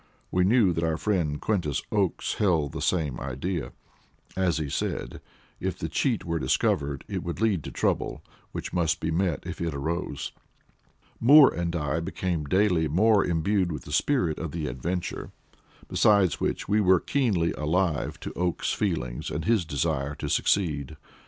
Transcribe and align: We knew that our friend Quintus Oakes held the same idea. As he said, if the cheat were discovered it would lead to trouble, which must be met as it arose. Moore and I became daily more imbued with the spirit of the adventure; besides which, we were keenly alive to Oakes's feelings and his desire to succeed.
We 0.31 0.43
knew 0.43 0.73
that 0.73 0.83
our 0.83 0.97
friend 0.97 1.39
Quintus 1.39 1.83
Oakes 1.91 2.33
held 2.39 2.71
the 2.71 2.81
same 2.81 3.19
idea. 3.19 3.71
As 4.35 4.57
he 4.57 4.67
said, 4.67 5.21
if 5.59 5.77
the 5.77 5.87
cheat 5.89 6.25
were 6.25 6.39
discovered 6.39 7.03
it 7.07 7.21
would 7.21 7.39
lead 7.39 7.63
to 7.65 7.71
trouble, 7.71 8.23
which 8.51 8.73
must 8.73 8.99
be 8.99 9.11
met 9.11 9.45
as 9.45 9.61
it 9.61 9.75
arose. 9.75 10.31
Moore 11.19 11.53
and 11.53 11.75
I 11.75 11.99
became 11.99 12.45
daily 12.45 12.87
more 12.87 13.23
imbued 13.23 13.71
with 13.71 13.83
the 13.83 13.91
spirit 13.91 14.39
of 14.39 14.53
the 14.53 14.65
adventure; 14.65 15.29
besides 15.87 16.39
which, 16.39 16.67
we 16.67 16.81
were 16.81 16.99
keenly 16.99 17.53
alive 17.53 18.19
to 18.21 18.33
Oakes's 18.33 18.73
feelings 18.73 19.29
and 19.29 19.45
his 19.45 19.65
desire 19.65 20.15
to 20.15 20.27
succeed. 20.29 20.97